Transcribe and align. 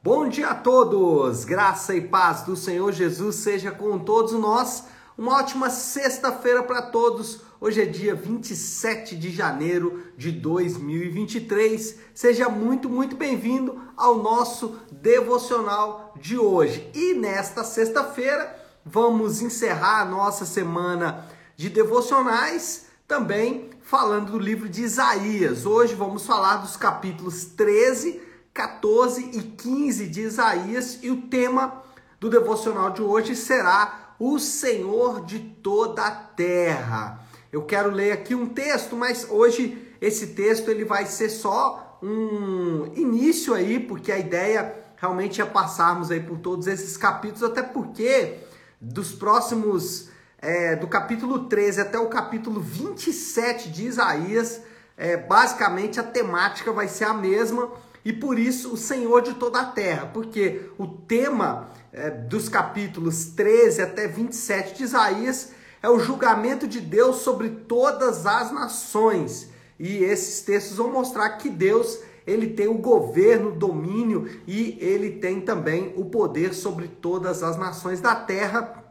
Bom 0.00 0.28
dia 0.28 0.50
a 0.50 0.54
todos! 0.54 1.44
Graça 1.44 1.92
e 1.92 2.00
paz 2.00 2.42
do 2.42 2.54
Senhor 2.54 2.92
Jesus 2.92 3.34
seja 3.34 3.72
com 3.72 3.98
todos 3.98 4.32
nós. 4.32 4.84
Uma 5.18 5.38
ótima 5.38 5.70
sexta-feira 5.70 6.62
para 6.62 6.80
todos. 6.80 7.40
Hoje 7.60 7.82
é 7.82 7.84
dia 7.84 8.14
27 8.14 9.16
de 9.16 9.32
janeiro 9.32 10.04
de 10.16 10.30
2023. 10.30 11.96
Seja 12.14 12.48
muito, 12.48 12.88
muito 12.88 13.16
bem-vindo 13.16 13.82
ao 13.96 14.22
nosso 14.22 14.78
devocional 14.92 16.14
de 16.16 16.38
hoje. 16.38 16.88
E 16.94 17.14
nesta 17.14 17.64
sexta-feira 17.64 18.56
vamos 18.86 19.42
encerrar 19.42 20.02
a 20.02 20.04
nossa 20.04 20.46
semana 20.46 21.26
de 21.56 21.68
devocionais 21.68 22.86
também 23.08 23.70
falando 23.82 24.30
do 24.30 24.38
livro 24.38 24.68
de 24.68 24.82
Isaías. 24.82 25.66
Hoje 25.66 25.96
vamos 25.96 26.24
falar 26.24 26.58
dos 26.58 26.76
capítulos 26.76 27.46
13 27.46 28.27
14 28.52 29.30
e 29.34 29.42
15 29.42 30.06
de 30.06 30.22
Isaías 30.22 30.98
e 31.02 31.10
o 31.10 31.22
tema 31.22 31.82
do 32.18 32.28
devocional 32.28 32.90
de 32.90 33.02
hoje 33.02 33.36
será 33.36 34.14
o 34.18 34.38
Senhor 34.38 35.24
de 35.24 35.38
toda 35.38 36.04
a 36.04 36.10
terra. 36.10 37.20
Eu 37.52 37.62
quero 37.64 37.90
ler 37.90 38.12
aqui 38.12 38.34
um 38.34 38.46
texto, 38.46 38.96
mas 38.96 39.26
hoje 39.30 39.94
esse 40.00 40.28
texto 40.28 40.70
ele 40.70 40.84
vai 40.84 41.06
ser 41.06 41.30
só 41.30 41.98
um 42.02 42.92
início 42.94 43.54
aí, 43.54 43.80
porque 43.80 44.12
a 44.12 44.18
ideia 44.18 44.74
realmente 44.96 45.40
é 45.40 45.44
passarmos 45.44 46.10
aí 46.10 46.20
por 46.20 46.38
todos 46.38 46.66
esses 46.66 46.96
capítulos, 46.96 47.42
até 47.42 47.62
porque 47.62 48.38
dos 48.80 49.12
próximos 49.12 50.08
é, 50.40 50.76
do 50.76 50.86
capítulo 50.86 51.48
13 51.48 51.80
até 51.80 51.98
o 51.98 52.08
capítulo 52.08 52.60
27 52.60 53.70
de 53.70 53.86
Isaías, 53.86 54.60
é, 54.96 55.16
basicamente 55.16 55.98
a 55.98 56.02
temática 56.02 56.72
vai 56.72 56.88
ser 56.88 57.04
a 57.04 57.14
mesma 57.14 57.70
e 58.08 58.12
por 58.14 58.38
isso 58.38 58.72
o 58.72 58.76
Senhor 58.78 59.20
de 59.20 59.34
toda 59.34 59.60
a 59.60 59.66
terra, 59.66 60.06
porque 60.06 60.62
o 60.78 60.86
tema 60.86 61.68
é, 61.92 62.08
dos 62.08 62.48
capítulos 62.48 63.26
13 63.26 63.82
até 63.82 64.08
27 64.08 64.78
de 64.78 64.84
Isaías 64.84 65.50
é 65.82 65.90
o 65.90 65.98
julgamento 65.98 66.66
de 66.66 66.80
Deus 66.80 67.16
sobre 67.16 67.50
todas 67.50 68.24
as 68.24 68.50
nações. 68.50 69.50
E 69.78 69.98
esses 69.98 70.40
textos 70.40 70.78
vão 70.78 70.90
mostrar 70.90 71.28
que 71.36 71.50
Deus 71.50 71.98
ele 72.26 72.46
tem 72.46 72.66
o 72.66 72.78
governo, 72.78 73.50
o 73.50 73.54
domínio 73.54 74.26
e 74.46 74.78
ele 74.80 75.10
tem 75.10 75.42
também 75.42 75.92
o 75.94 76.06
poder 76.06 76.54
sobre 76.54 76.88
todas 76.88 77.42
as 77.42 77.58
nações 77.58 78.00
da 78.00 78.14
terra. 78.14 78.84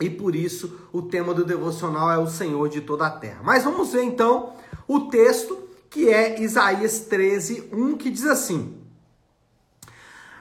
E 0.00 0.08
por 0.08 0.34
isso 0.34 0.88
o 0.94 1.02
tema 1.02 1.34
do 1.34 1.44
devocional 1.44 2.10
é 2.10 2.16
o 2.16 2.26
Senhor 2.26 2.70
de 2.70 2.80
toda 2.80 3.06
a 3.06 3.10
terra. 3.10 3.42
Mas 3.44 3.64
vamos 3.64 3.92
ver 3.92 4.04
então 4.04 4.54
o 4.88 5.10
texto 5.10 5.62
que 5.92 6.08
é 6.08 6.40
Isaías 6.40 7.00
13, 7.00 7.68
1, 7.70 7.96
que 7.98 8.10
diz 8.10 8.24
assim: 8.24 8.74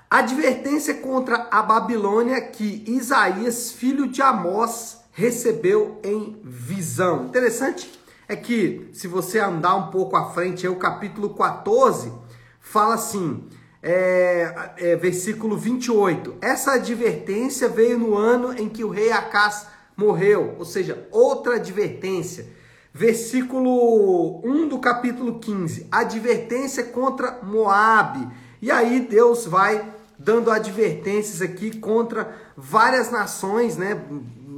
Advertência 0.09 0.95
contra 0.95 1.49
a 1.51 1.61
Babilônia 1.61 2.41
que 2.41 2.85
Isaías, 2.87 3.71
filho 3.71 4.07
de 4.07 4.21
Amós, 4.21 5.01
recebeu 5.11 5.99
em 6.03 6.39
visão. 6.41 7.25
Interessante 7.25 7.91
é 8.29 8.35
que, 8.35 8.89
se 8.93 9.09
você 9.09 9.39
andar 9.39 9.75
um 9.75 9.91
pouco 9.91 10.15
à 10.15 10.31
frente, 10.31 10.65
aí, 10.65 10.71
o 10.71 10.79
capítulo 10.79 11.33
14 11.35 12.13
fala 12.61 12.95
assim, 12.95 13.45
é, 13.83 14.71
é, 14.77 14.95
versículo 14.95 15.57
28. 15.57 16.37
Essa 16.39 16.75
advertência 16.75 17.67
veio 17.67 17.99
no 17.99 18.15
ano 18.15 18.53
em 18.57 18.69
que 18.69 18.85
o 18.85 18.89
rei 18.89 19.11
Acás 19.11 19.67
morreu, 19.97 20.55
ou 20.57 20.63
seja, 20.63 21.07
outra 21.11 21.55
advertência 21.55 22.60
versículo 22.93 24.41
1 24.45 24.67
do 24.67 24.79
capítulo 24.79 25.39
15, 25.39 25.87
advertência 25.91 26.83
contra 26.83 27.39
Moabe. 27.43 28.27
E 28.61 28.69
aí 28.69 28.99
Deus 28.99 29.45
vai 29.45 29.93
dando 30.19 30.51
advertências 30.51 31.41
aqui 31.41 31.77
contra 31.77 32.35
várias 32.55 33.09
nações, 33.09 33.77
né? 33.77 33.99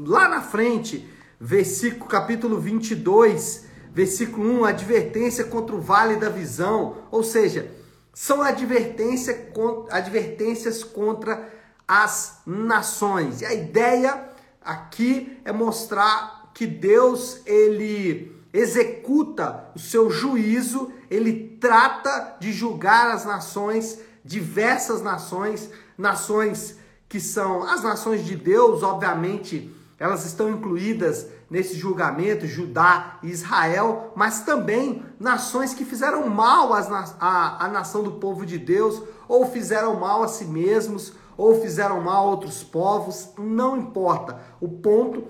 Lá 0.06 0.28
na 0.28 0.42
frente, 0.42 1.08
versículo 1.40 2.06
capítulo 2.06 2.60
22, 2.60 3.66
versículo 3.94 4.62
1, 4.62 4.66
advertência 4.66 5.46
contra 5.46 5.76
o 5.76 5.82
vale 5.82 6.18
da 6.18 6.28
visão, 6.28 6.98
ou 7.12 7.24
seja, 7.24 7.72
são 8.14 8.42
advertência, 8.42 9.50
advertências 9.90 10.84
contra 10.84 11.50
as 11.88 12.42
nações. 12.46 13.42
E 13.42 13.46
a 13.46 13.54
ideia 13.54 14.30
aqui 14.62 15.38
é 15.46 15.52
mostrar 15.52 16.43
que 16.54 16.68
Deus 16.68 17.42
ele 17.46 18.34
executa 18.54 19.72
o 19.76 19.80
seu 19.80 20.12
juízo, 20.12 20.92
ele 21.10 21.58
trata 21.60 22.38
de 22.40 22.52
julgar 22.54 23.10
as 23.10 23.26
nações, 23.26 24.00
diversas 24.24 25.02
nações, 25.02 25.70
nações 25.98 26.78
que 27.10 27.20
são 27.20 27.64
as 27.64 27.84
nações 27.84 28.26
de 28.26 28.36
Deus, 28.36 28.84
obviamente, 28.84 29.74
elas 30.00 30.26
estão 30.26 30.50
incluídas 30.50 31.28
nesse 31.50 31.76
julgamento, 31.76 32.48
Judá 32.48 33.20
e 33.22 33.30
Israel, 33.30 34.12
mas 34.16 34.42
também 34.42 35.04
nações 35.20 35.74
que 35.74 35.86
fizeram 35.86 36.28
mal 36.28 36.74
às, 36.74 36.90
à, 37.20 37.66
à 37.66 37.68
nação 37.68 38.04
do 38.04 38.14
povo 38.14 38.46
de 38.46 38.58
Deus, 38.58 39.02
ou 39.28 39.46
fizeram 39.46 40.00
mal 40.00 40.24
a 40.24 40.28
si 40.28 40.46
mesmos, 40.46 41.14
ou 41.38 41.62
fizeram 41.62 42.02
mal 42.02 42.28
a 42.28 42.32
outros 42.32 42.64
povos, 42.64 43.30
não 43.38 43.78
importa. 43.78 44.40
O 44.60 44.68
ponto 44.68 45.26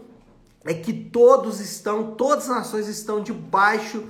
é 0.66 0.74
que 0.74 0.94
todos 0.94 1.60
estão, 1.60 2.16
todas 2.16 2.50
as 2.50 2.56
nações 2.56 2.88
estão 2.88 3.22
debaixo 3.22 4.04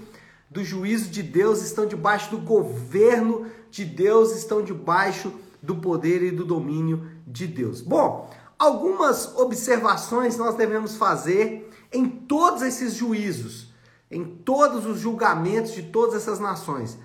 do 0.50 0.64
juízo 0.64 1.10
de 1.10 1.24
Deus, 1.24 1.64
estão 1.64 1.86
debaixo 1.86 2.30
do 2.30 2.38
governo 2.38 3.48
de 3.72 3.84
Deus, 3.84 4.36
estão 4.36 4.62
debaixo 4.62 5.34
do 5.62 5.78
poder 5.78 6.22
e 6.22 6.32
do 6.32 6.46
domínio 6.46 7.10
de 7.26 7.48
Deus. 7.48 7.82
Bom, 7.82 8.30
algumas 8.60 9.36
observações 9.36 10.38
nós 10.38 10.56
devemos 10.56 10.96
fazer 10.96 11.70
em 11.92 12.08
todos 12.08 12.62
esses 12.62 12.94
juízos, 12.94 13.74
em 14.12 14.24
todos 14.24 14.86
os 14.86 15.00
julgamentos 15.00 15.74
de 15.74 15.84
todas 15.84 16.16
essas 16.16 16.40
nações. 16.40 16.98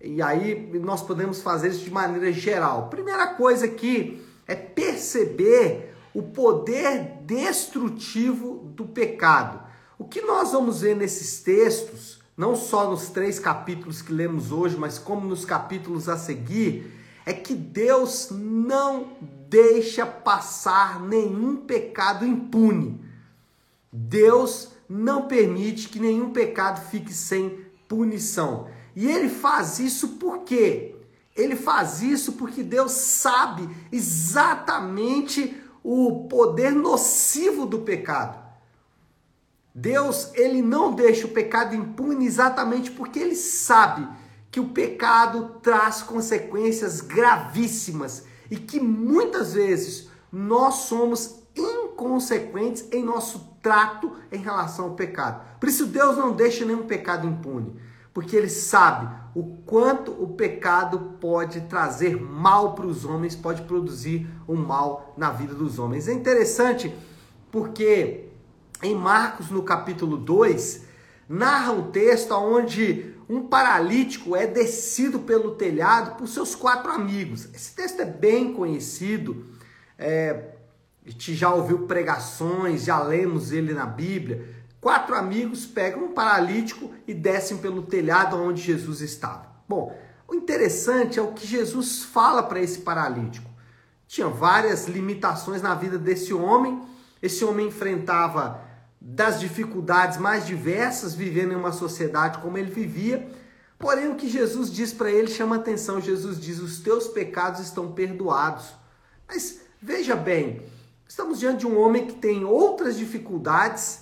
E 0.00 0.20
aí 0.20 0.70
nós 0.80 1.02
podemos 1.02 1.40
fazer 1.40 1.68
isso 1.68 1.84
de 1.84 1.90
maneira 1.90 2.32
geral. 2.32 2.88
Primeira 2.88 3.28
coisa 3.28 3.66
aqui 3.66 4.24
é 4.46 4.54
perceber 4.54 5.91
o 6.14 6.22
poder 6.22 7.18
destrutivo 7.22 8.70
do 8.74 8.84
pecado. 8.84 9.62
O 9.98 10.04
que 10.04 10.20
nós 10.20 10.52
vamos 10.52 10.80
ver 10.80 10.96
nesses 10.96 11.40
textos, 11.40 12.20
não 12.36 12.54
só 12.54 12.90
nos 12.90 13.08
três 13.08 13.38
capítulos 13.38 14.02
que 14.02 14.12
lemos 14.12 14.50
hoje, 14.52 14.76
mas 14.76 14.98
como 14.98 15.26
nos 15.26 15.44
capítulos 15.44 16.08
a 16.08 16.16
seguir, 16.16 16.90
é 17.24 17.32
que 17.32 17.54
Deus 17.54 18.28
não 18.30 19.08
deixa 19.48 20.04
passar 20.04 21.00
nenhum 21.00 21.56
pecado 21.56 22.26
impune. 22.26 23.00
Deus 23.92 24.70
não 24.88 25.28
permite 25.28 25.88
que 25.88 26.00
nenhum 26.00 26.30
pecado 26.30 26.88
fique 26.90 27.12
sem 27.12 27.64
punição. 27.86 28.68
E 28.96 29.06
ele 29.06 29.28
faz 29.28 29.78
isso 29.78 30.08
por 30.16 30.40
quê? 30.40 30.96
Ele 31.34 31.56
faz 31.56 32.02
isso 32.02 32.32
porque 32.32 32.62
Deus 32.62 32.92
sabe 32.92 33.68
exatamente 33.90 35.61
o 35.82 36.28
poder 36.28 36.72
nocivo 36.72 37.66
do 37.66 37.80
pecado. 37.80 38.40
Deus, 39.74 40.30
ele 40.34 40.60
não 40.60 40.92
deixa 40.94 41.26
o 41.26 41.30
pecado 41.30 41.74
impune 41.74 42.26
exatamente 42.26 42.90
porque 42.90 43.18
ele 43.18 43.34
sabe 43.34 44.06
que 44.50 44.60
o 44.60 44.68
pecado 44.68 45.56
traz 45.62 46.02
consequências 46.02 47.00
gravíssimas 47.00 48.24
e 48.50 48.56
que 48.56 48.78
muitas 48.78 49.54
vezes 49.54 50.10
nós 50.30 50.74
somos 50.74 51.42
inconsequentes 51.56 52.86
em 52.92 53.02
nosso 53.02 53.56
trato 53.62 54.14
em 54.30 54.38
relação 54.38 54.86
ao 54.86 54.94
pecado. 54.94 55.42
Por 55.58 55.68
isso 55.68 55.86
Deus 55.86 56.16
não 56.16 56.32
deixa 56.32 56.64
nenhum 56.64 56.86
pecado 56.86 57.26
impune, 57.26 57.80
porque 58.12 58.36
ele 58.36 58.50
sabe 58.50 59.08
o 59.34 59.56
quanto 59.64 60.12
o 60.12 60.34
pecado 60.34 61.16
pode 61.20 61.62
trazer 61.62 62.20
mal 62.20 62.74
para 62.74 62.86
os 62.86 63.04
homens, 63.04 63.34
pode 63.34 63.62
produzir 63.62 64.28
um 64.46 64.56
mal 64.56 65.14
na 65.16 65.30
vida 65.30 65.54
dos 65.54 65.78
homens. 65.78 66.06
É 66.06 66.12
interessante 66.12 66.94
porque 67.50 68.28
em 68.82 68.94
Marcos, 68.94 69.50
no 69.50 69.62
capítulo 69.62 70.16
2, 70.16 70.84
narra 71.28 71.72
um 71.72 71.90
texto 71.90 72.32
onde 72.32 73.14
um 73.28 73.46
paralítico 73.46 74.36
é 74.36 74.46
descido 74.46 75.20
pelo 75.20 75.52
telhado 75.52 76.16
por 76.16 76.28
seus 76.28 76.54
quatro 76.54 76.90
amigos. 76.90 77.48
Esse 77.54 77.74
texto 77.74 78.00
é 78.00 78.04
bem 78.04 78.52
conhecido, 78.52 79.46
é, 79.98 80.50
a 81.06 81.10
gente 81.10 81.34
já 81.34 81.52
ouviu 81.54 81.86
pregações, 81.86 82.84
já 82.84 83.02
lemos 83.02 83.50
ele 83.52 83.72
na 83.72 83.86
Bíblia. 83.86 84.46
Quatro 84.82 85.14
amigos 85.14 85.64
pegam 85.64 86.06
um 86.06 86.12
paralítico 86.12 86.90
e 87.06 87.14
descem 87.14 87.58
pelo 87.58 87.82
telhado 87.82 88.36
onde 88.36 88.60
Jesus 88.60 89.00
estava. 89.00 89.46
Bom, 89.68 89.96
o 90.26 90.34
interessante 90.34 91.20
é 91.20 91.22
o 91.22 91.32
que 91.32 91.46
Jesus 91.46 92.02
fala 92.02 92.42
para 92.42 92.60
esse 92.60 92.80
paralítico. 92.80 93.48
Tinha 94.08 94.26
várias 94.26 94.88
limitações 94.88 95.62
na 95.62 95.72
vida 95.76 95.96
desse 95.96 96.34
homem. 96.34 96.82
Esse 97.22 97.44
homem 97.44 97.68
enfrentava 97.68 98.60
das 99.00 99.38
dificuldades 99.38 100.18
mais 100.18 100.44
diversas 100.44 101.14
vivendo 101.14 101.52
em 101.52 101.56
uma 101.56 101.70
sociedade 101.70 102.38
como 102.38 102.58
ele 102.58 102.72
vivia. 102.72 103.30
Porém, 103.78 104.08
o 104.08 104.16
que 104.16 104.28
Jesus 104.28 104.68
diz 104.68 104.92
para 104.92 105.12
ele 105.12 105.28
chama 105.28 105.56
atenção. 105.56 106.00
Jesus 106.00 106.40
diz: 106.40 106.58
Os 106.58 106.80
teus 106.80 107.06
pecados 107.06 107.60
estão 107.60 107.92
perdoados. 107.92 108.74
Mas 109.28 109.60
veja 109.80 110.16
bem, 110.16 110.66
estamos 111.06 111.38
diante 111.38 111.60
de 111.60 111.68
um 111.68 111.78
homem 111.78 112.04
que 112.04 112.14
tem 112.14 112.44
outras 112.44 112.96
dificuldades. 112.96 114.01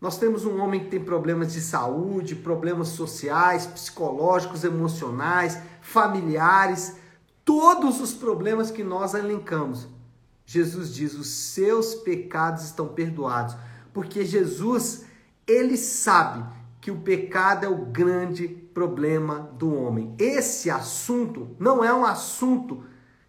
Nós 0.00 0.16
temos 0.16 0.46
um 0.46 0.58
homem 0.60 0.84
que 0.84 0.90
tem 0.90 1.04
problemas 1.04 1.52
de 1.52 1.60
saúde, 1.60 2.34
problemas 2.34 2.88
sociais, 2.88 3.66
psicológicos, 3.66 4.64
emocionais, 4.64 5.58
familiares, 5.82 6.96
todos 7.44 8.00
os 8.00 8.14
problemas 8.14 8.70
que 8.70 8.82
nós 8.82 9.12
elencamos. 9.12 9.86
Jesus 10.46 10.94
diz: 10.94 11.14
os 11.14 11.28
seus 11.28 11.94
pecados 11.94 12.64
estão 12.64 12.88
perdoados, 12.88 13.54
porque 13.92 14.24
Jesus, 14.24 15.04
ele 15.46 15.76
sabe 15.76 16.44
que 16.80 16.90
o 16.90 17.00
pecado 17.00 17.66
é 17.66 17.68
o 17.68 17.84
grande 17.84 18.48
problema 18.48 19.50
do 19.58 19.74
homem. 19.74 20.14
Esse 20.18 20.70
assunto 20.70 21.54
não 21.58 21.84
é 21.84 21.92
um 21.92 22.06
assunto 22.06 22.82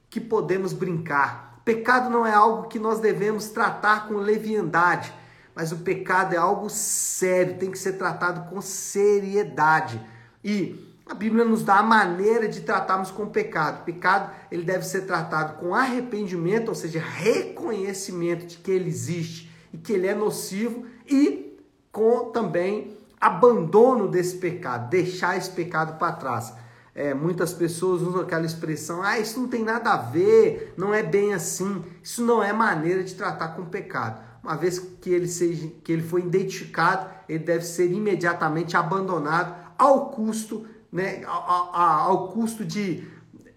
que 0.10 0.22
podemos 0.22 0.72
brincar. 0.72 1.62
Pecado 1.66 2.10
não 2.10 2.26
é 2.26 2.34
algo 2.34 2.68
que 2.70 2.80
nós 2.80 3.00
devemos 3.00 3.50
tratar 3.50 4.08
com 4.08 4.16
leviandade, 4.16 5.14
mas 5.56 5.72
o 5.72 5.78
pecado 5.78 6.34
é 6.34 6.38
algo 6.38 6.70
sério, 6.70 7.58
tem 7.58 7.72
que 7.72 7.80
ser 7.80 7.94
tratado 7.94 8.50
com 8.50 8.62
seriedade. 8.62 10.02
E 10.44 10.92
a 11.06 11.14
Bíblia 11.14 11.44
nos 11.44 11.64
dá 11.64 11.80
a 11.80 11.84
maneira 11.84 12.48
de 12.48 12.62
tratarmos 12.62 13.12
com 13.12 13.24
o 13.24 13.30
pecado. 13.30 13.82
O 13.82 13.84
pecado 13.84 14.32
ele 14.52 14.64
deve 14.64 14.86
ser 14.86 15.02
tratado 15.02 15.60
com 15.60 15.76
arrependimento, 15.76 16.70
ou 16.70 16.76
seja, 16.76 17.00
reconhecimento 17.00 18.46
de 18.46 18.58
que 18.58 18.72
ele 18.72 18.90
existe 18.90 19.52
e 19.74 19.78
que 19.78 19.94
ele 19.94 20.08
é 20.08 20.16
nocivo 20.16 20.86
e 21.06 21.58
com 21.92 22.32
também 22.32 22.98
abandono 23.20 24.08
desse 24.08 24.38
pecado, 24.38 24.90
deixar 24.90 25.38
esse 25.38 25.52
pecado 25.52 26.00
para 26.00 26.14
trás. 26.14 26.54
É, 26.94 27.14
muitas 27.14 27.54
pessoas 27.54 28.02
usam 28.02 28.22
aquela 28.22 28.46
expressão: 28.46 29.02
ah, 29.02 29.20
isso 29.20 29.40
não 29.40 29.48
tem 29.48 29.64
nada 29.64 29.92
a 29.92 29.98
ver, 29.98 30.74
não 30.76 30.94
é 30.94 31.04
bem 31.04 31.34
assim. 31.34 31.84
Isso 32.04 32.24
não 32.26 32.44
é 32.44 32.52
maneira 32.52 33.04
de 33.04 33.16
tratar 33.16 33.50
com 33.50 33.62
o 33.62 33.68
pecado. 33.68 34.22
Uma 34.44 34.56
vez 34.56 34.80
que 34.80 35.10
ele 35.10 35.28
seja, 35.28 35.68
que 35.84 35.92
ele 35.92 36.02
foi 36.02 36.22
identificado, 36.22 37.10
ele 37.30 37.44
deve 37.44 37.64
ser 37.64 37.92
imediatamente 37.92 38.76
abandonado 38.76 39.56
ao 39.78 40.10
custo 40.10 40.66
né, 40.92 41.24
ao, 41.26 41.74
ao 41.74 42.28
custo 42.30 42.66
de 42.66 43.08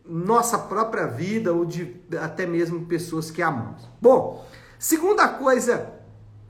nossa 0.04 0.58
própria 0.58 1.06
vida 1.06 1.52
ou 1.52 1.64
de 1.64 1.96
até 2.20 2.46
mesmo 2.46 2.86
pessoas 2.86 3.31
que 3.31 3.42
amamos. 3.42 3.88
Bom, 4.00 4.46
segunda 4.78 5.26
coisa 5.26 5.92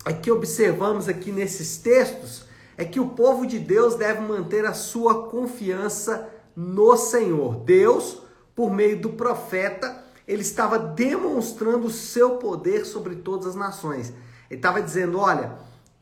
é 0.05 0.13
que 0.13 0.31
observamos 0.31 1.09
aqui 1.09 1.33
nesses 1.33 1.79
textos 1.79 2.45
é 2.77 2.85
que 2.85 2.99
o 2.99 3.11
povo 3.11 3.47
de 3.47 3.59
Deus 3.59 3.95
deve 3.95 4.21
manter 4.21 4.67
a 4.67 4.75
sua 4.75 5.29
confiança 5.29 6.29
no 6.57 6.97
Senhor. 6.97 7.61
Deus, 7.61 8.21
por 8.55 8.71
meio 8.71 9.01
do 9.01 9.11
profeta, 9.11 10.04
ele 10.27 10.43
estava 10.43 10.79
demonstrando 10.79 11.87
o 11.87 11.91
seu 11.91 12.37
poder 12.37 12.85
sobre 12.85 13.17
todas 13.17 13.47
as 13.47 13.55
nações. 13.55 14.13
Ele 14.51 14.59
estava 14.59 14.81
dizendo: 14.81 15.19
olha, 15.19 15.53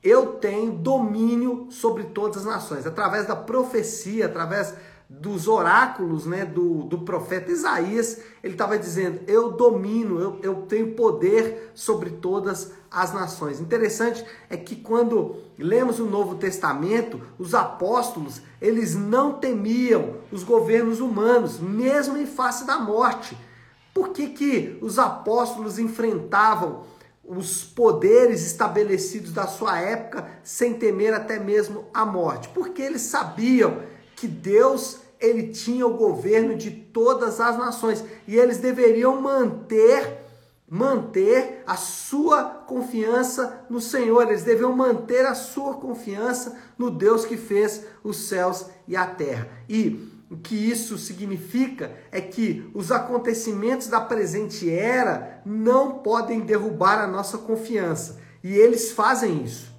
eu 0.03 0.35
tenho 0.35 0.73
domínio 0.73 1.69
sobre 1.71 2.05
todas 2.05 2.39
as 2.39 2.45
nações. 2.45 2.87
Através 2.87 3.27
da 3.27 3.37
profecia, 3.37 4.27
através 4.27 4.75
dos 5.09 5.47
oráculos 5.47 6.25
né, 6.25 6.45
do, 6.45 6.85
do 6.85 7.01
profeta 7.01 7.53
Isaías, 7.53 8.21
ele 8.43 8.55
estava 8.55 8.79
dizendo: 8.79 9.21
Eu 9.27 9.53
domino, 9.53 10.19
eu, 10.19 10.39
eu 10.43 10.55
tenho 10.63 10.95
poder 10.95 11.71
sobre 11.75 12.11
todas 12.11 12.73
as 12.91 13.13
nações. 13.13 13.61
Interessante 13.61 14.25
é 14.49 14.57
que 14.57 14.77
quando 14.77 15.37
lemos 15.59 16.01
o 16.01 16.07
Novo 16.07 16.37
Testamento, 16.37 17.21
os 17.39 17.55
apóstolos 17.55 18.41
eles 18.61 18.95
não 18.95 19.35
temiam 19.35 20.17
os 20.31 20.43
governos 20.43 21.01
humanos, 21.01 21.59
mesmo 21.59 22.17
em 22.17 22.27
face 22.27 22.67
da 22.67 22.79
morte. 22.79 23.37
Por 23.95 24.11
que, 24.11 24.29
que 24.29 24.79
os 24.81 24.99
apóstolos 24.99 25.79
enfrentavam 25.79 26.85
os 27.25 27.63
poderes 27.63 28.45
estabelecidos 28.45 29.33
da 29.33 29.47
sua 29.47 29.79
época 29.79 30.29
sem 30.43 30.75
temer 30.75 31.15
até 31.15 31.39
mesmo 31.39 31.85
a 31.95 32.05
morte, 32.05 32.49
porque 32.49 32.83
eles 32.83 33.03
sabiam 33.03 33.83
que 34.17 34.27
Deus 34.27 34.99
ele 35.21 35.49
tinha 35.49 35.87
o 35.87 35.97
governo 35.97 36.57
de 36.57 36.71
todas 36.71 37.41
as 37.41 37.57
nações 37.57 38.05
e 38.27 38.37
eles 38.37 38.59
deveriam 38.59 39.21
manter 39.21 40.21
manter 40.69 41.63
a 41.67 41.77
sua 41.77 42.45
confiança 42.45 43.67
no 43.69 43.79
Senhor, 43.79 44.23
eles 44.23 44.43
deveriam 44.43 44.75
manter 44.75 45.27
a 45.27 45.35
sua 45.35 45.75
confiança 45.75 46.59
no 46.79 46.91
Deus 46.91 47.27
que 47.27 47.37
fez 47.37 47.85
os 48.03 48.17
céus 48.29 48.65
e 48.89 48.97
a 48.97 49.05
terra. 49.05 49.51
E 49.69 50.12
o 50.33 50.39
que 50.39 50.55
isso 50.55 50.97
significa 50.97 51.95
é 52.11 52.19
que 52.19 52.71
os 52.73 52.91
acontecimentos 52.91 53.87
da 53.87 54.01
presente 54.01 54.71
era 54.71 55.43
não 55.45 55.99
podem 55.99 56.41
derrubar 56.41 56.99
a 56.99 57.07
nossa 57.07 57.37
confiança. 57.37 58.19
E 58.43 58.51
eles 58.51 58.93
fazem 58.93 59.45
isso. 59.45 59.71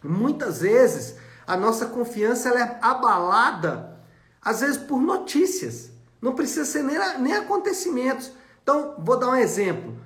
Muitas 0.00 0.60
vezes 0.60 1.16
a 1.44 1.56
nossa 1.56 1.86
confiança 1.86 2.48
ela 2.48 2.60
é 2.60 2.78
abalada, 2.80 3.98
às 4.40 4.60
vezes 4.60 4.76
por 4.76 5.00
notícias. 5.02 5.90
Não 6.20 6.32
precisa 6.32 6.64
ser 6.64 6.84
nem, 6.84 6.96
nem 7.18 7.34
acontecimentos. 7.34 8.30
Então, 8.62 8.94
vou 9.00 9.18
dar 9.18 9.30
um 9.30 9.34
exemplo. 9.34 9.96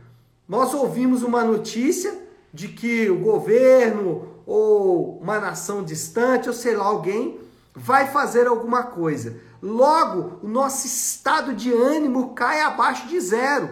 Nós 0.48 0.72
ouvimos 0.72 1.22
uma 1.22 1.44
notícia 1.44 2.18
de 2.50 2.68
que 2.68 3.10
o 3.10 3.18
governo 3.18 4.36
ou 4.46 5.18
uma 5.18 5.38
nação 5.38 5.84
distante, 5.84 6.48
ou 6.48 6.54
sei 6.54 6.74
lá, 6.74 6.86
alguém 6.86 7.38
vai 7.74 8.10
fazer 8.10 8.46
alguma 8.46 8.84
coisa. 8.84 9.44
Logo, 9.62 10.40
o 10.42 10.48
nosso 10.48 10.86
estado 10.86 11.54
de 11.54 11.72
ânimo 11.72 12.34
cai 12.34 12.60
abaixo 12.60 13.06
de 13.08 13.18
zero. 13.20 13.70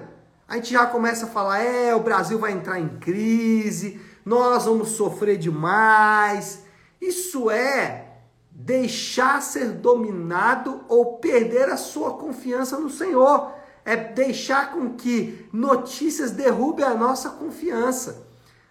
A 0.48 0.56
gente 0.56 0.72
já 0.72 0.86
começa 0.86 1.26
a 1.26 1.28
falar: 1.28 1.60
é, 1.60 1.94
o 1.94 2.00
Brasil 2.00 2.38
vai 2.38 2.52
entrar 2.52 2.80
em 2.80 2.88
crise, 2.98 4.00
nós 4.24 4.64
vamos 4.64 4.90
sofrer 4.90 5.36
demais. 5.36 6.64
Isso 7.00 7.50
é 7.50 8.08
deixar 8.50 9.42
ser 9.42 9.72
dominado 9.72 10.82
ou 10.88 11.18
perder 11.18 11.68
a 11.68 11.76
sua 11.76 12.14
confiança 12.14 12.78
no 12.78 12.88
Senhor. 12.88 13.52
É 13.84 13.96
deixar 13.96 14.72
com 14.72 14.94
que 14.94 15.46
notícias 15.52 16.30
derrubem 16.30 16.86
a 16.86 16.94
nossa 16.94 17.28
confiança. 17.28 18.26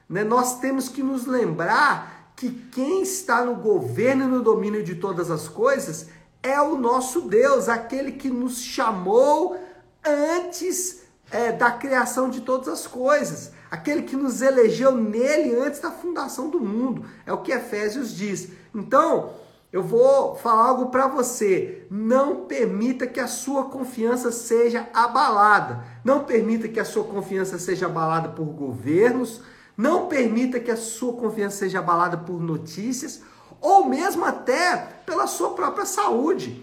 Né? 0.10 0.24
Nós 0.24 0.60
temos 0.60 0.90
que 0.90 1.04
nos 1.04 1.28
lembrar 1.28 2.32
que 2.36 2.50
quem 2.72 3.04
está 3.04 3.46
no 3.46 3.56
governo 3.56 4.24
e 4.24 4.28
no 4.28 4.42
domínio 4.42 4.84
de 4.84 4.96
todas 4.96 5.30
as 5.30 5.48
coisas 5.48 6.10
é 6.44 6.62
o 6.62 6.78
nosso 6.78 7.22
Deus, 7.22 7.70
aquele 7.70 8.12
que 8.12 8.30
nos 8.30 8.62
chamou 8.62 9.58
antes 10.06 11.02
é, 11.32 11.54
da 11.54 11.72
criação 11.72 12.30
de 12.30 12.42
todas 12.42 12.68
as 12.68 12.86
coisas, 12.86 13.54
aquele 13.72 14.04
que 14.04 14.18
nos 14.18 14.42
elegeu 14.42 14.92
nele 14.92 15.56
antes 15.56 15.80
da 15.80 15.90
fundação 15.90 16.50
do 16.50 16.60
mundo. 16.60 17.06
É 17.26 17.32
o 17.32 17.42
que 17.42 17.54
Efésios 17.54 18.14
diz. 18.14 18.50
Então, 18.76 19.32
eu 19.72 19.82
vou 19.82 20.36
falar 20.36 20.66
algo 20.66 20.88
para 20.88 21.08
você. 21.08 21.88
Não 21.90 22.46
permita 22.46 23.08
que 23.08 23.20
a 23.20 23.28
sua 23.28 23.66
confiança 23.70 24.32
seja 24.32 24.88
abalada. 24.94 25.84
Não 26.04 26.26
permita 26.26 26.68
que 26.68 26.80
a 26.80 26.86
sua 26.86 27.06
confiança 27.06 27.58
seja 27.58 27.88
abalada 27.88 28.30
por 28.30 28.46
governos. 28.46 29.42
Não 29.76 30.08
permita 30.08 30.60
que 30.60 30.70
a 30.70 30.78
sua 30.78 31.14
confiança 31.14 31.58
seja 31.58 31.80
abalada 31.80 32.18
por 32.18 32.40
notícias 32.40 33.24
ou 33.64 33.86
mesmo 33.86 34.26
até 34.26 34.76
pela 35.06 35.26
sua 35.26 35.52
própria 35.52 35.86
saúde. 35.86 36.62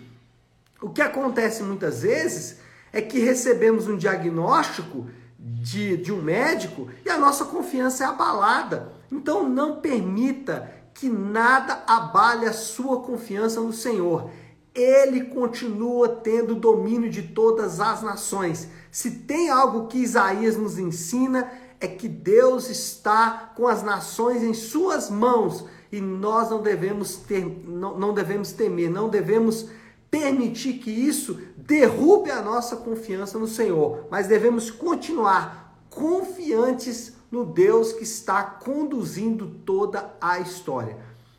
O 0.83 0.91
que 0.91 1.01
acontece 1.01 1.63
muitas 1.63 2.03
vezes 2.03 2.59
é 2.93 3.01
que 3.01 3.19
recebemos 3.19 3.89
um 3.89 3.97
diagnóstico 3.97 5.07
de, 5.39 5.97
de 5.97 6.13
um 6.13 6.21
médico 6.21 6.89
e 7.05 7.09
a 7.09 7.17
nossa 7.17 7.47
confiança 7.47 8.05
é 8.05 8.07
abalada. 8.07 8.93
Então 9.11 9.49
não 9.49 9.81
permita 9.81 10.71
que 10.93 11.09
nada 11.09 11.83
abale 11.87 12.45
a 12.45 12.53
sua 12.53 13.01
confiança 13.01 13.63
no 13.63 13.73
Senhor. 13.73 14.31
Ele 14.75 15.25
continua 15.25 16.09
tendo 16.09 16.55
domínio 16.55 17.09
de 17.09 17.23
todas 17.23 17.81
as 17.81 18.03
nações. 18.03 18.69
Se 18.91 19.11
tem 19.11 19.49
algo 19.49 19.87
que 19.87 19.99
Isaías 19.99 20.57
nos 20.57 20.79
ensina, 20.79 21.51
é 21.81 21.89
que 21.89 22.07
Deus 22.07 22.69
está 22.69 23.53
com 23.57 23.67
as 23.67 23.83
nações 23.83 24.43
em 24.43 24.53
suas 24.53 25.09
mãos 25.09 25.65
e 25.93 26.01
nós 26.01 26.51
não 26.51 26.63
devemos 26.63 27.17
ter, 27.17 27.45
não, 27.67 27.99
não 27.99 28.15
devemos 28.15 28.53
temer, 28.53 28.91
não 28.91 29.09
devemos 29.09 29.69
permitir 30.11 30.75
que 30.75 30.91
isso 30.91 31.41
derrube 31.57 32.31
a 32.31 32.43
nossa 32.43 32.77
confiança 32.77 33.39
no 33.39 33.47
Senhor, 33.47 34.07
mas 34.11 34.27
devemos 34.27 34.71
continuar 34.71 35.85
confiantes 35.89 37.15
no 37.31 37.45
Deus 37.45 37.93
que 37.93 38.03
está 38.03 38.43
conduzindo 38.43 39.47
toda 39.65 40.15
a 40.21 40.41
história. 40.41 40.97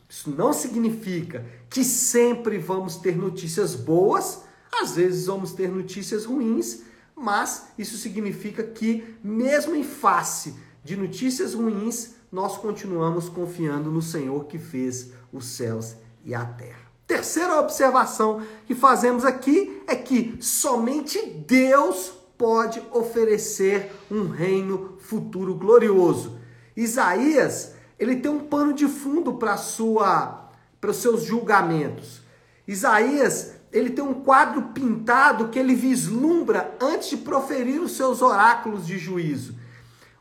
Isso 0.08 0.30
não 0.30 0.52
significa 0.52 1.44
que 1.68 1.84
sempre 1.84 2.58
vamos 2.58 2.96
ter 2.96 3.16
notícias 3.16 3.74
boas, 3.74 4.42
às 4.72 4.96
vezes 4.96 5.26
vamos 5.26 5.52
ter 5.52 5.70
notícias 5.70 6.24
ruins, 6.24 6.82
mas 7.14 7.68
isso 7.78 7.96
significa 7.96 8.62
que, 8.62 9.16
mesmo 9.22 9.74
em 9.74 9.84
face 9.84 10.54
de 10.82 10.96
notícias 10.96 11.54
ruins, 11.54 12.14
nós 12.32 12.56
continuamos 12.56 13.28
confiando 13.28 13.90
no 13.90 14.00
Senhor 14.00 14.46
que 14.46 14.58
fez 14.58 15.10
os 15.30 15.44
céus 15.44 15.94
e 16.24 16.34
a 16.34 16.42
terra. 16.42 16.80
Terceira 17.06 17.60
observação 17.60 18.40
que 18.66 18.74
fazemos 18.74 19.22
aqui 19.22 19.82
é 19.86 19.94
que 19.94 20.38
somente 20.40 21.20
Deus 21.46 22.10
pode 22.38 22.82
oferecer 22.90 23.92
um 24.10 24.28
reino 24.28 24.96
futuro 24.98 25.54
glorioso. 25.54 26.38
Isaías, 26.74 27.74
ele 27.98 28.16
tem 28.16 28.30
um 28.30 28.40
pano 28.40 28.72
de 28.72 28.88
fundo 28.88 29.34
para 29.34 29.58
sua 29.58 30.48
para 30.80 30.90
os 30.90 30.96
seus 30.96 31.22
julgamentos. 31.22 32.22
Isaías, 32.66 33.52
ele 33.70 33.90
tem 33.90 34.02
um 34.02 34.14
quadro 34.14 34.70
pintado 34.74 35.48
que 35.48 35.58
ele 35.58 35.76
vislumbra 35.76 36.76
antes 36.80 37.10
de 37.10 37.18
proferir 37.18 37.80
os 37.80 37.92
seus 37.92 38.20
oráculos 38.20 38.84
de 38.84 38.98
juízo. 38.98 39.54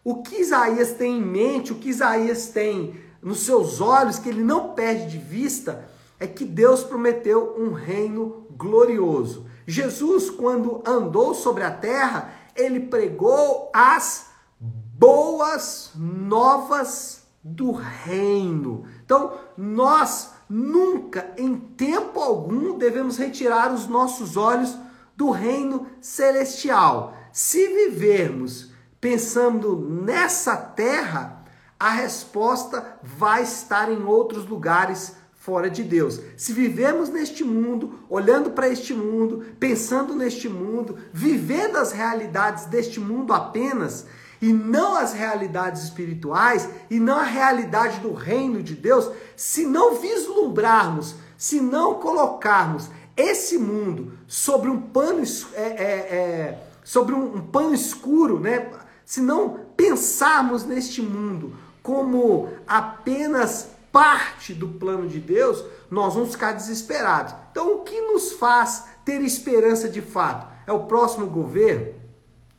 O 0.03 0.23
que 0.23 0.41
Isaías 0.41 0.93
tem 0.93 1.17
em 1.17 1.21
mente, 1.21 1.71
o 1.71 1.75
que 1.75 1.89
Isaías 1.89 2.47
tem 2.47 2.99
nos 3.21 3.41
seus 3.41 3.79
olhos, 3.79 4.17
que 4.17 4.29
ele 4.29 4.43
não 4.43 4.73
perde 4.73 5.11
de 5.11 5.17
vista, 5.17 5.87
é 6.19 6.25
que 6.25 6.43
Deus 6.43 6.83
prometeu 6.83 7.55
um 7.57 7.71
reino 7.71 8.47
glorioso. 8.51 9.45
Jesus, 9.65 10.29
quando 10.29 10.81
andou 10.85 11.33
sobre 11.33 11.63
a 11.63 11.71
terra, 11.71 12.33
ele 12.55 12.79
pregou 12.79 13.69
as 13.73 14.27
boas 14.59 15.91
novas 15.95 17.23
do 17.43 17.71
reino. 17.71 18.85
Então, 19.03 19.33
nós 19.57 20.31
nunca, 20.49 21.31
em 21.37 21.55
tempo 21.55 22.19
algum, 22.19 22.77
devemos 22.77 23.17
retirar 23.17 23.73
os 23.73 23.87
nossos 23.87 24.37
olhos 24.37 24.77
do 25.15 25.29
reino 25.29 25.87
celestial. 25.99 27.15
Se 27.31 27.67
vivermos 27.67 28.70
pensando 29.01 29.75
nessa 29.75 30.55
terra, 30.55 31.43
a 31.79 31.89
resposta 31.89 32.99
vai 33.01 33.41
estar 33.41 33.91
em 33.91 34.03
outros 34.03 34.47
lugares 34.47 35.15
fora 35.33 35.67
de 35.71 35.81
Deus. 35.81 36.21
Se 36.37 36.53
vivemos 36.53 37.09
neste 37.09 37.43
mundo, 37.43 37.95
olhando 38.07 38.51
para 38.51 38.69
este 38.69 38.93
mundo, 38.93 39.43
pensando 39.59 40.13
neste 40.13 40.47
mundo, 40.47 40.99
vivendo 41.11 41.77
as 41.77 41.91
realidades 41.91 42.65
deste 42.65 42.99
mundo 42.99 43.33
apenas, 43.33 44.05
e 44.39 44.53
não 44.53 44.95
as 44.95 45.13
realidades 45.13 45.83
espirituais, 45.83 46.69
e 46.89 46.99
não 46.99 47.17
a 47.17 47.23
realidade 47.23 47.99
do 48.01 48.13
reino 48.13 48.61
de 48.61 48.75
Deus, 48.75 49.09
se 49.35 49.65
não 49.65 49.95
vislumbrarmos, 49.95 51.15
se 51.35 51.59
não 51.59 51.95
colocarmos 51.95 52.89
esse 53.17 53.57
mundo 53.57 54.13
sobre 54.27 54.69
um 54.69 54.79
pano, 54.79 55.23
é, 55.53 55.61
é, 55.61 55.63
é, 55.63 56.67
sobre 56.83 57.15
um, 57.15 57.37
um 57.37 57.41
pano 57.41 57.73
escuro, 57.73 58.39
né? 58.39 58.69
Se 59.11 59.19
não 59.19 59.65
pensarmos 59.75 60.63
neste 60.63 61.01
mundo 61.01 61.53
como 61.83 62.47
apenas 62.65 63.67
parte 63.91 64.53
do 64.53 64.69
plano 64.69 65.05
de 65.05 65.19
Deus, 65.19 65.65
nós 65.89 66.13
vamos 66.13 66.31
ficar 66.31 66.53
desesperados. 66.53 67.35
Então, 67.51 67.75
o 67.75 67.79
que 67.81 67.99
nos 67.99 68.31
faz 68.31 68.85
ter 69.03 69.21
esperança 69.21 69.89
de 69.89 70.01
fato? 70.01 70.47
É 70.65 70.71
o 70.71 70.85
próximo 70.85 71.27
governo? 71.27 71.93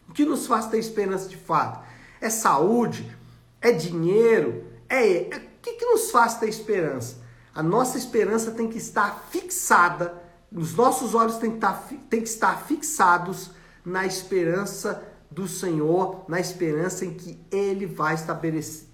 O 0.06 0.12
que 0.12 0.26
nos 0.26 0.47
faz 0.47 0.66
ter 0.66 0.76
esperança 0.76 1.26
de 1.26 1.38
fato? 1.38 1.82
É 2.21 2.28
saúde? 2.28 3.11
É 3.59 3.73
dinheiro? 3.73 4.62
É, 4.90 5.35
é 5.35 5.37
o 5.38 5.62
que, 5.62 5.73
que 5.73 5.87
nos 5.87 6.11
faz 6.11 6.35
ter 6.35 6.50
esperança? 6.50 7.16
A 7.54 7.62
nossa 7.62 7.97
esperança 7.97 8.50
tem 8.50 8.68
que 8.68 8.76
estar 8.76 9.26
fixada, 9.30 10.23
os 10.54 10.75
nossos 10.75 11.14
olhos 11.14 11.37
têm 11.37 11.52
que 11.52 11.56
estar, 11.56 11.88
têm 12.11 12.21
que 12.21 12.28
estar 12.28 12.62
fixados 12.66 13.52
na 13.82 14.04
esperança 14.04 15.02
do 15.35 15.49
Senhor, 15.49 16.25
na 16.29 16.39
esperança 16.39 17.05
em 17.05 17.15
que 17.15 17.39
Ele 17.51 17.87
vai 17.87 18.15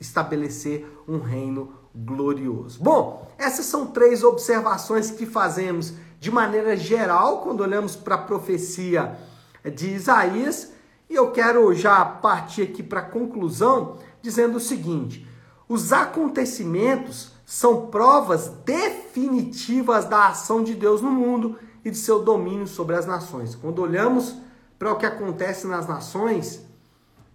estabelecer, 0.00 0.87
um 1.07 1.18
reino 1.18 1.73
glorioso. 1.95 2.83
Bom, 2.83 3.28
essas 3.37 3.66
são 3.66 3.87
três 3.87 4.23
observações 4.23 5.11
que 5.11 5.26
fazemos 5.26 5.95
de 6.21 6.30
maneira 6.30 6.76
geral 6.76 7.42
quando 7.42 7.61
olhamos 7.61 7.97
para 7.97 8.14
a 8.14 8.18
profecia 8.18 9.18
de 9.64 9.95
Isaías, 9.95 10.73
e 11.11 11.14
eu 11.14 11.30
quero 11.30 11.73
já 11.75 12.04
partir 12.04 12.62
aqui 12.62 12.83
para 12.83 13.00
a 13.00 13.04
conclusão 13.04 13.97
dizendo 14.23 14.57
o 14.57 14.61
seguinte: 14.61 15.26
os 15.68 15.92
acontecimentos 15.92 17.33
são 17.45 17.87
provas 17.87 18.49
definitivas 18.64 20.04
da 20.04 20.28
ação 20.28 20.62
de 20.62 20.75
Deus 20.75 21.00
no 21.00 21.11
mundo 21.11 21.57
e 21.85 21.90
de 21.90 21.97
seu 21.97 22.23
domínio 22.23 22.66
sobre 22.66 22.95
as 22.95 23.07
nações. 23.07 23.54
Quando 23.54 23.80
olhamos 23.80 24.37
para 24.78 24.92
o 24.92 24.97
que 24.97 25.06
acontece 25.06 25.66
nas 25.66 25.87
nações 25.87 26.64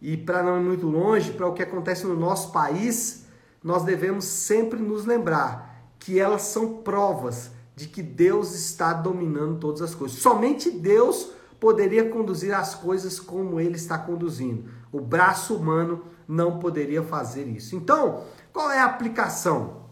e 0.02 0.16
para 0.18 0.42
não 0.44 0.60
ir 0.60 0.64
muito 0.64 0.88
longe, 0.88 1.32
para 1.32 1.48
o 1.48 1.54
que 1.54 1.64
acontece 1.64 2.06
no 2.06 2.16
nosso 2.16 2.52
país, 2.52 3.26
nós 3.64 3.84
devemos 3.84 4.26
sempre 4.26 4.80
nos 4.80 5.06
lembrar 5.06 5.92
que 6.00 6.20
elas 6.20 6.44
são 6.44 6.78
provas 6.78 7.52
de 7.76 7.88
que 7.88 8.04
Deus 8.04 8.54
está 8.54 8.94
dominando 8.94 9.60
todas 9.60 9.82
as 9.82 9.96
coisas. 9.96 10.20
Somente 10.20 10.70
Deus 10.70 11.32
poderia 11.60 12.10
conduzir 12.10 12.54
as 12.54 12.76
coisas 12.76 13.20
como 13.20 13.60
ele 13.60 13.76
está 13.76 13.98
conduzindo. 13.98 14.70
O 14.92 15.00
braço 15.00 15.56
humano 15.56 16.04
não 16.28 16.60
poderia 16.60 17.02
fazer 17.02 17.46
isso. 17.46 17.76
Então, 17.76 18.26
qual 18.52 18.70
é 18.70 18.80
a 18.80 18.86
aplicação? 18.86 19.84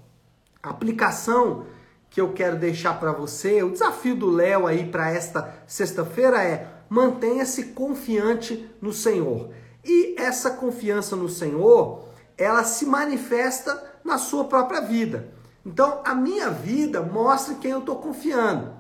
A 0.62 0.70
aplicação 0.70 1.66
que 2.10 2.20
eu 2.20 2.34
quero 2.34 2.58
deixar 2.58 3.00
para 3.00 3.14
você, 3.14 3.64
o 3.64 3.72
desafio 3.72 4.16
do 4.16 4.30
Léo 4.30 4.68
aí 4.68 4.86
para 4.86 5.10
esta 5.10 5.64
sexta-feira 5.66 6.44
é: 6.44 6.68
mantenha-se 6.92 7.68
confiante 7.68 8.70
no 8.82 8.92
Senhor. 8.92 9.50
E 9.82 10.14
essa 10.18 10.52
confiança 10.52 11.16
no 11.16 11.30
Senhor, 11.30 12.04
ela 12.38 12.66
se 12.66 12.86
manifesta 12.86 13.82
na 14.04 14.18
sua 14.18 14.44
própria 14.44 14.82
vida. 14.82 15.34
Então, 15.66 16.02
a 16.04 16.14
minha 16.14 16.50
vida 16.50 17.02
mostra 17.02 17.56
quem 17.56 17.72
eu 17.72 17.80
estou 17.80 17.96
confiando. 17.96 18.74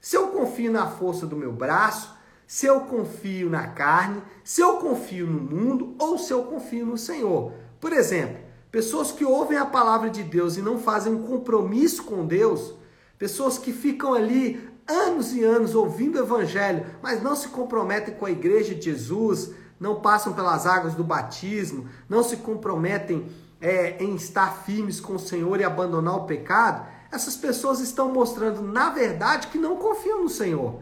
Se 0.00 0.16
eu 0.16 0.28
confio 0.28 0.72
na 0.72 0.86
força 0.86 1.26
do 1.26 1.36
meu 1.36 1.52
braço, 1.52 2.16
se 2.46 2.64
eu 2.64 2.80
confio 2.80 3.50
na 3.50 3.66
carne, 3.66 4.22
se 4.42 4.62
eu 4.62 4.78
confio 4.78 5.26
no 5.26 5.40
mundo 5.42 5.94
ou 5.98 6.16
se 6.16 6.32
eu 6.32 6.44
confio 6.44 6.86
no 6.86 6.96
Senhor. 6.96 7.52
Por 7.78 7.92
exemplo, 7.92 8.38
pessoas 8.72 9.12
que 9.12 9.24
ouvem 9.24 9.58
a 9.58 9.66
palavra 9.66 10.08
de 10.08 10.22
Deus 10.22 10.56
e 10.56 10.62
não 10.62 10.78
fazem 10.78 11.12
um 11.12 11.24
compromisso 11.24 12.04
com 12.04 12.24
Deus, 12.24 12.72
pessoas 13.18 13.58
que 13.58 13.70
ficam 13.70 14.14
ali 14.14 14.69
anos 14.90 15.32
e 15.32 15.42
anos 15.44 15.74
ouvindo 15.74 16.16
o 16.16 16.22
evangelho, 16.22 16.84
mas 17.02 17.22
não 17.22 17.36
se 17.36 17.48
comprometem 17.48 18.14
com 18.14 18.26
a 18.26 18.30
igreja 18.30 18.74
de 18.74 18.82
Jesus, 18.82 19.50
não 19.78 20.00
passam 20.00 20.32
pelas 20.32 20.66
águas 20.66 20.94
do 20.94 21.04
batismo, 21.04 21.88
não 22.08 22.22
se 22.22 22.38
comprometem 22.38 23.30
é, 23.60 24.02
em 24.02 24.14
estar 24.14 24.62
firmes 24.64 25.00
com 25.00 25.14
o 25.14 25.18
Senhor 25.18 25.60
e 25.60 25.64
abandonar 25.64 26.16
o 26.16 26.24
pecado, 26.24 26.86
essas 27.12 27.36
pessoas 27.36 27.80
estão 27.80 28.12
mostrando, 28.12 28.62
na 28.62 28.90
verdade, 28.90 29.48
que 29.48 29.58
não 29.58 29.76
confiam 29.76 30.22
no 30.22 30.28
Senhor. 30.28 30.80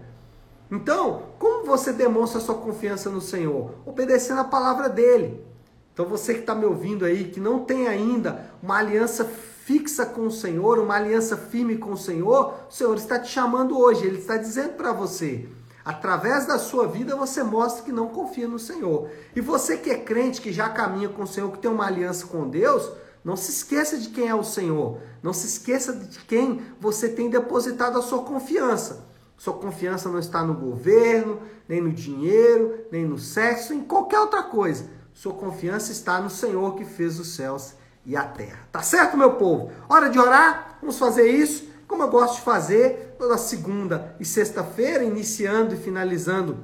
Então, 0.70 1.22
como 1.38 1.64
você 1.64 1.92
demonstra 1.92 2.40
sua 2.40 2.56
confiança 2.56 3.08
no 3.08 3.20
Senhor? 3.20 3.74
Obedecendo 3.86 4.40
a 4.40 4.44
palavra 4.44 4.88
dele. 4.88 5.42
Então, 5.92 6.06
você 6.06 6.34
que 6.34 6.40
está 6.40 6.54
me 6.54 6.66
ouvindo 6.66 7.04
aí, 7.04 7.24
que 7.24 7.40
não 7.40 7.64
tem 7.64 7.88
ainda 7.88 8.50
uma 8.62 8.76
aliança 8.76 9.24
fixa 9.68 10.06
com 10.06 10.26
o 10.26 10.30
Senhor, 10.30 10.78
uma 10.78 10.94
aliança 10.94 11.37
firme 11.37 11.76
com 11.76 11.92
o 11.92 11.96
Senhor, 11.98 12.54
o 12.70 12.72
Senhor 12.72 12.96
está 12.96 13.18
te 13.18 13.30
chamando 13.30 13.78
hoje, 13.78 14.06
ele 14.06 14.16
está 14.16 14.38
dizendo 14.38 14.72
para 14.72 14.94
você: 14.94 15.46
Através 15.84 16.46
da 16.46 16.58
sua 16.58 16.88
vida 16.88 17.14
você 17.14 17.42
mostra 17.42 17.84
que 17.84 17.92
não 17.92 18.08
confia 18.08 18.48
no 18.48 18.58
Senhor. 18.58 19.10
E 19.37 19.42
você 19.42 19.76
que 19.76 19.90
é 19.90 19.98
crente, 19.98 20.40
que 20.40 20.54
já 20.54 20.70
caminha 20.70 21.10
com 21.10 21.25
o 21.25 21.26
Senhor, 21.26 21.52
que 21.52 21.58
tem 21.58 21.70
uma 21.70 21.84
aliança 21.84 22.26
com 22.26 22.48
Deus, 22.48 22.90
não 23.22 23.37
se 23.37 23.50
esqueça 23.50 23.98
de 23.98 24.08
quem 24.08 24.28
é 24.28 24.34
o 24.34 24.42
Senhor. 24.42 25.00
Não 25.22 25.34
se 25.34 25.46
esqueça 25.46 25.92
de 25.92 26.18
quem 26.20 26.62
você 26.80 27.06
tem 27.06 27.28
depositado 27.28 27.98
a 27.98 28.02
sua 28.02 28.22
confiança. 28.22 29.06
Sua 29.37 29.52
confiança 29.52 30.08
não 30.08 30.18
está 30.18 30.42
no 30.42 30.54
governo, 30.54 31.40
nem 31.68 31.82
no 31.82 31.92
dinheiro, 31.92 32.87
nem 32.90 33.04
no 33.04 33.18
sexo, 33.18 33.75
em 33.75 33.82
qualquer 33.82 34.20
outra 34.20 34.42
coisa. 34.42 34.87
Sua 35.12 35.34
confiança 35.34 35.92
está 35.92 36.20
no 36.20 36.30
Senhor 36.30 36.75
que 36.75 36.87
fez 36.87 37.20
os 37.20 37.34
céus 37.34 37.75
e 38.08 38.16
a 38.16 38.24
terra. 38.24 38.66
Tá 38.72 38.82
certo, 38.82 39.16
meu 39.16 39.34
povo? 39.34 39.70
Hora 39.88 40.10
de 40.10 40.18
orar? 40.18 40.78
Vamos 40.80 40.98
fazer 40.98 41.30
isso 41.30 41.68
como 41.88 42.02
eu 42.02 42.10
gosto 42.10 42.34
de 42.36 42.42
fazer 42.42 43.16
toda 43.18 43.38
segunda 43.38 44.14
e 44.20 44.24
sexta-feira, 44.24 45.02
iniciando 45.02 45.74
e 45.74 45.78
finalizando 45.78 46.58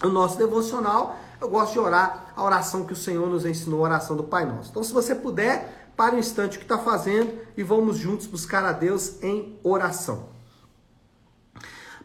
o 0.00 0.08
nosso 0.08 0.38
devocional, 0.38 1.18
eu 1.40 1.48
gosto 1.48 1.72
de 1.72 1.80
orar 1.80 2.32
a 2.36 2.44
oração 2.44 2.84
que 2.84 2.92
o 2.92 2.96
Senhor 2.96 3.28
nos 3.28 3.44
ensinou, 3.44 3.80
a 3.80 3.88
oração 3.88 4.16
do 4.16 4.22
Pai 4.22 4.46
Nosso. 4.46 4.70
Então, 4.70 4.84
se 4.84 4.92
você 4.92 5.16
puder, 5.16 5.90
pare 5.96 6.14
um 6.14 6.20
instante 6.20 6.56
o 6.56 6.60
que 6.60 6.64
está 6.64 6.78
fazendo 6.78 7.32
e 7.56 7.62
vamos 7.64 7.96
juntos 7.96 8.28
buscar 8.28 8.64
a 8.64 8.70
Deus 8.70 9.20
em 9.20 9.58
oração. 9.64 10.28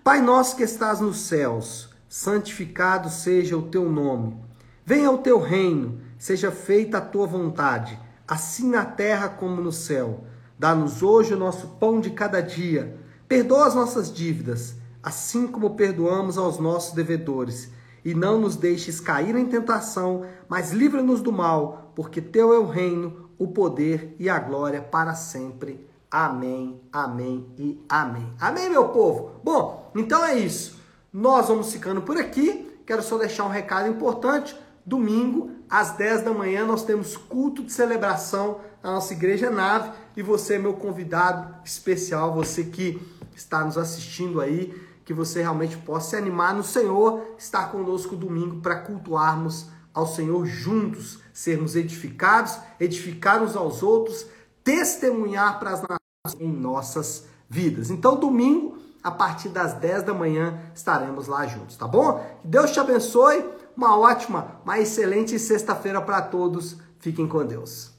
Pai 0.03 0.19
nosso 0.19 0.55
que 0.55 0.63
estás 0.63 0.99
nos 0.99 1.19
céus, 1.19 1.89
santificado 2.09 3.09
seja 3.09 3.55
o 3.55 3.69
teu 3.69 3.87
nome. 3.87 4.35
Venha 4.83 5.11
o 5.11 5.19
teu 5.19 5.39
reino, 5.39 6.01
seja 6.17 6.51
feita 6.51 6.97
a 6.97 7.01
tua 7.01 7.27
vontade, 7.27 7.99
assim 8.27 8.69
na 8.69 8.83
terra 8.83 9.29
como 9.29 9.61
no 9.61 9.71
céu. 9.71 10.25
Dá-nos 10.59 11.01
hoje 11.01 11.33
o 11.33 11.37
nosso 11.37 11.67
pão 11.79 12.01
de 12.01 12.09
cada 12.09 12.41
dia. 12.41 12.97
Perdoa 13.27 13.67
as 13.67 13.75
nossas 13.75 14.11
dívidas, 14.11 14.75
assim 15.01 15.47
como 15.47 15.75
perdoamos 15.75 16.37
aos 16.37 16.59
nossos 16.59 16.93
devedores. 16.93 17.71
E 18.03 18.13
não 18.13 18.39
nos 18.39 18.55
deixes 18.55 18.99
cair 18.99 19.35
em 19.35 19.45
tentação, 19.45 20.25
mas 20.47 20.71
livra-nos 20.71 21.21
do 21.21 21.31
mal, 21.31 21.91
porque 21.95 22.21
teu 22.21 22.53
é 22.53 22.59
o 22.59 22.65
reino, 22.65 23.29
o 23.37 23.47
poder 23.47 24.15
e 24.19 24.29
a 24.29 24.39
glória 24.39 24.81
para 24.81 25.13
sempre. 25.13 25.87
Amém. 26.09 26.81
Amém, 26.91 27.45
e 27.57 27.83
amém. 27.89 28.33
Amém, 28.39 28.69
meu 28.69 28.89
povo? 28.89 29.31
Bom, 29.43 29.91
então 29.95 30.23
é 30.25 30.37
isso. 30.37 30.79
Nós 31.11 31.47
vamos 31.47 31.71
ficando 31.71 32.01
por 32.01 32.17
aqui. 32.17 32.79
Quero 32.85 33.03
só 33.03 33.17
deixar 33.17 33.43
um 33.43 33.49
recado 33.49 33.89
importante. 33.89 34.57
Domingo, 34.85 35.51
às 35.69 35.91
10 35.91 36.23
da 36.23 36.31
manhã, 36.31 36.65
nós 36.65 36.83
temos 36.83 37.17
culto 37.17 37.63
de 37.63 37.71
celebração 37.71 38.59
na 38.81 38.93
nossa 38.93 39.13
igreja 39.13 39.49
nave. 39.49 39.91
E 40.15 40.21
você 40.21 40.55
é 40.55 40.59
meu 40.59 40.73
convidado 40.73 41.55
especial, 41.63 42.33
você 42.33 42.63
que 42.63 43.01
está 43.35 43.63
nos 43.63 43.77
assistindo 43.77 44.41
aí, 44.41 44.73
que 45.05 45.13
você 45.13 45.41
realmente 45.41 45.77
possa 45.77 46.11
se 46.11 46.15
animar 46.15 46.53
no 46.53 46.63
Senhor, 46.63 47.35
estar 47.37 47.71
conosco 47.71 48.15
domingo 48.15 48.61
para 48.61 48.75
cultuarmos 48.75 49.67
ao 49.93 50.05
Senhor 50.05 50.45
juntos, 50.45 51.19
sermos 51.33 51.75
edificados, 51.75 52.57
edificar 52.79 53.41
uns 53.41 53.55
aos 53.55 53.81
outros, 53.81 54.25
testemunhar 54.63 55.59
para 55.59 55.71
as 55.71 55.81
nações 55.81 56.41
em 56.41 56.51
nossas 56.51 57.25
vidas. 57.49 57.89
Então, 57.89 58.15
domingo, 58.15 58.77
a 59.03 59.11
partir 59.11 59.49
das 59.49 59.73
10 59.73 60.03
da 60.03 60.13
manhã, 60.13 60.59
estaremos 60.75 61.27
lá 61.27 61.47
juntos, 61.47 61.77
tá 61.77 61.87
bom? 61.87 62.19
Que 62.41 62.47
Deus 62.47 62.71
te 62.71 62.79
abençoe. 62.79 63.43
Uma 63.77 63.95
ótima, 63.95 64.59
uma 64.65 64.79
excelente 64.79 65.37
sexta-feira 65.37 66.01
para 66.01 66.19
todos. 66.23 66.77
Fiquem 66.99 67.27
com 67.27 67.45
Deus. 67.45 67.96